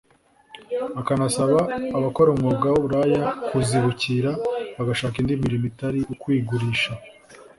[0.99, 1.57] akanasaba
[1.97, 4.31] abakora umwuga w’uburaya kuzibukira
[4.77, 6.91] bagashaka indi mirimo itari ukwigurisha